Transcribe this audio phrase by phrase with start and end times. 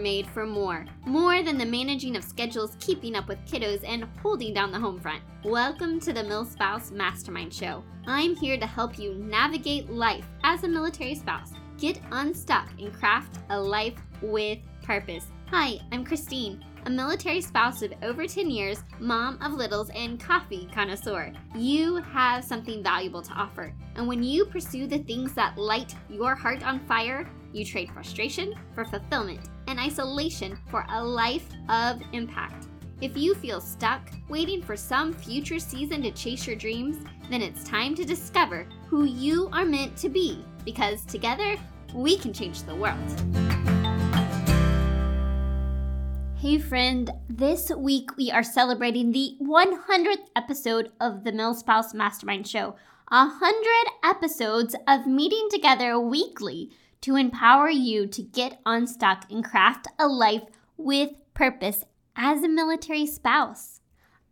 [0.00, 0.86] made for more.
[1.04, 4.98] More than the managing of schedules, keeping up with kiddos, and holding down the home
[4.98, 5.22] front.
[5.44, 7.84] Welcome to the MilSpouse Mastermind Show.
[8.06, 13.38] I'm here to help you navigate life as a military spouse, get unstuck, and craft
[13.50, 15.26] a life with purpose.
[15.50, 20.68] Hi, I'm Christine a military spouse of over 10 years, mom of littles, and coffee
[20.72, 21.32] connoisseur.
[21.54, 23.72] You have something valuable to offer.
[23.96, 28.54] And when you pursue the things that light your heart on fire, you trade frustration
[28.74, 32.66] for fulfillment and isolation for a life of impact.
[33.00, 36.98] If you feel stuck, waiting for some future season to chase your dreams,
[37.30, 41.56] then it's time to discover who you are meant to be because together
[41.94, 42.98] we can change the world.
[46.36, 52.76] Hey, friend, this week we are celebrating the 100th episode of the MilSpouse Mastermind Show.
[53.12, 56.70] A hundred episodes of meeting together weekly
[57.02, 60.44] to empower you to get unstuck and craft a life
[60.76, 61.84] with purpose
[62.16, 63.80] as a military spouse.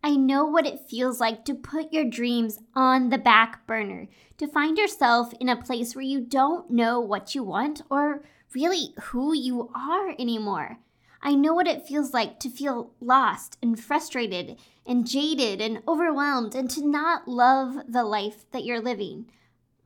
[0.03, 4.47] I know what it feels like to put your dreams on the back burner, to
[4.47, 9.33] find yourself in a place where you don't know what you want or really who
[9.33, 10.77] you are anymore.
[11.21, 16.55] I know what it feels like to feel lost and frustrated and jaded and overwhelmed
[16.55, 19.29] and to not love the life that you're living.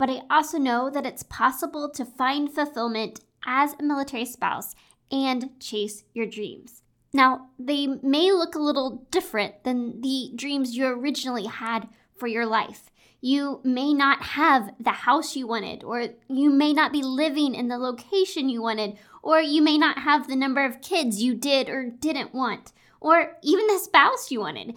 [0.04, 4.76] But I also know that it's possible to find fulfillment as a military spouse
[5.10, 6.82] and chase your dreams.
[7.14, 11.88] Now, they may look a little different than the dreams you originally had
[12.18, 12.92] for your life.
[13.22, 17.70] You may not have the house you wanted, or you may not be living in
[17.70, 21.70] the location you wanted, or you may not have the number of kids you did
[21.70, 24.76] or didn't want, or even the spouse you wanted.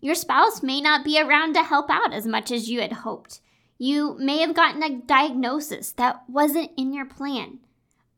[0.00, 3.40] Your spouse may not be around to help out as much as you had hoped.
[3.78, 7.60] You may have gotten a diagnosis that wasn't in your plan.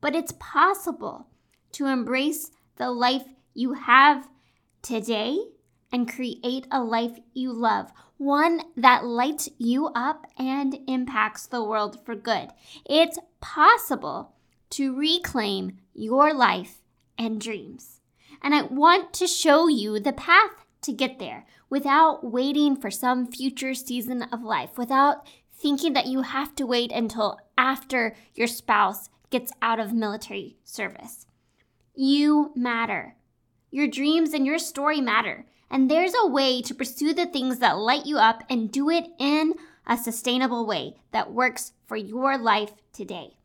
[0.01, 1.27] But it's possible
[1.73, 4.29] to embrace the life you have
[4.81, 5.39] today
[5.93, 11.99] and create a life you love, one that lights you up and impacts the world
[12.07, 12.49] for good.
[12.89, 14.35] It's possible
[14.71, 16.79] to reclaim your life
[17.19, 18.01] and dreams.
[18.43, 23.27] And I want to show you the path to get there without waiting for some
[23.27, 25.27] future season of life, without
[25.61, 31.27] thinking that you have to wait until after your spouse gets out of military service.
[31.95, 33.17] You matter.
[33.71, 35.47] Your dreams and your story matter.
[35.71, 39.07] And there's a way to pursue the things that light you up and do it
[39.19, 39.55] in
[39.87, 43.37] a sustainable way that works for your life today.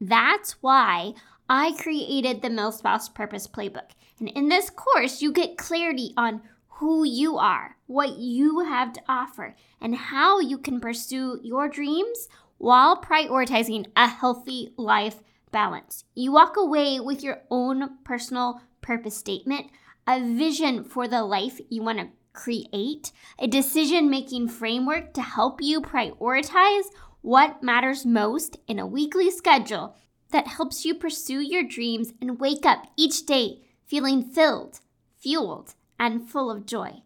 [0.00, 1.14] That's why
[1.48, 3.90] I created the MilSpouse Purpose Playbook.
[4.18, 6.42] And in this course, you get clarity on
[6.82, 12.26] who you are, what you have to offer, and how you can pursue your dreams
[12.58, 15.20] while prioritizing a healthy life
[15.52, 16.02] balance.
[16.16, 19.68] You walk away with your own personal purpose statement,
[20.08, 25.62] a vision for the life you want to create, a decision making framework to help
[25.62, 26.86] you prioritize
[27.20, 29.94] what matters most in a weekly schedule
[30.32, 34.80] that helps you pursue your dreams and wake up each day feeling filled,
[35.20, 37.02] fueled, and full of joy.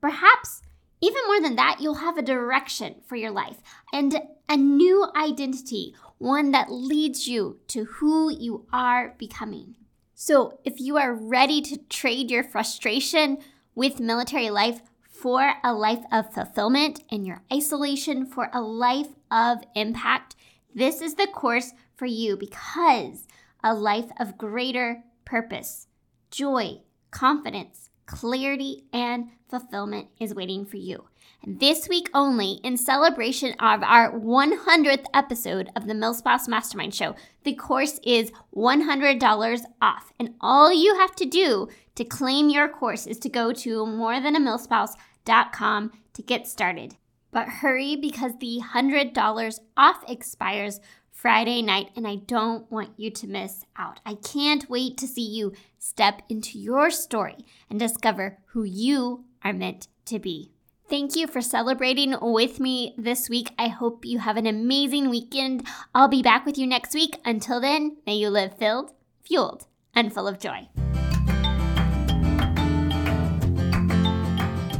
[0.00, 0.62] Perhaps
[1.00, 3.58] even more than that, you'll have a direction for your life
[3.92, 9.76] and a new identity, one that leads you to who you are becoming.
[10.14, 13.38] So, if you are ready to trade your frustration
[13.76, 19.58] with military life for a life of fulfillment and your isolation for a life of
[19.76, 20.34] impact,
[20.74, 23.28] this is the course for you because
[23.62, 25.86] a life of greater purpose,
[26.32, 26.80] joy,
[27.12, 31.04] confidence, clarity, and fulfillment is waiting for you.
[31.42, 37.14] And this week only, in celebration of our 100th episode of the MilSpouse Mastermind Show,
[37.44, 40.12] the course is $100 off.
[40.18, 45.92] And all you have to do to claim your course is to go to morethanamilspouse.com
[46.14, 46.96] to get started.
[47.30, 50.80] But hurry because the $100 off expires
[51.18, 53.98] Friday night, and I don't want you to miss out.
[54.06, 57.38] I can't wait to see you step into your story
[57.68, 60.52] and discover who you are meant to be.
[60.88, 63.50] Thank you for celebrating with me this week.
[63.58, 65.66] I hope you have an amazing weekend.
[65.92, 67.18] I'll be back with you next week.
[67.24, 69.66] Until then, may you live filled, fueled,
[69.96, 70.68] and full of joy.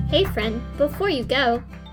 [0.09, 1.65] Hey, friend, before you go,